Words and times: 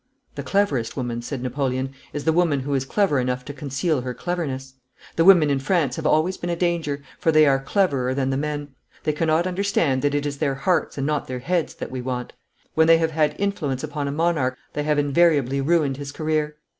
'The 0.33 0.41
cleverest 0.41 0.97
woman,' 0.97 1.21
said 1.21 1.43
Napoleon, 1.43 1.93
'is 2.11 2.23
the 2.23 2.33
woman 2.33 2.61
who 2.61 2.73
is 2.73 2.85
clever 2.85 3.19
enough 3.19 3.45
to 3.45 3.53
conceal 3.53 4.01
her 4.01 4.15
cleverness. 4.15 4.73
The 5.15 5.23
women 5.23 5.51
in 5.51 5.59
France 5.59 5.95
have 5.95 6.07
always 6.07 6.37
been 6.37 6.49
a 6.49 6.55
danger, 6.55 7.03
for 7.19 7.31
they 7.31 7.45
are 7.45 7.59
cleverer 7.59 8.15
than 8.15 8.31
the 8.31 8.35
men. 8.35 8.69
They 9.03 9.13
cannot 9.13 9.45
understand 9.45 10.01
that 10.01 10.15
it 10.15 10.25
is 10.25 10.39
their 10.39 10.55
hearts 10.55 10.97
and 10.97 11.05
not 11.05 11.27
their 11.27 11.37
heads 11.37 11.75
that 11.75 11.91
we 11.91 12.01
want. 12.01 12.33
When 12.73 12.87
they 12.87 12.97
have 12.97 13.11
had 13.11 13.35
influence 13.39 13.83
upon 13.83 14.07
a 14.07 14.11
monarch, 14.11 14.57
they 14.73 14.81
have 14.81 14.97
invariably 14.97 15.61
ruined 15.61 15.97
his 15.97 16.11
career. 16.11 16.55